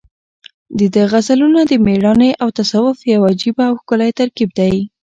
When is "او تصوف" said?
2.41-2.97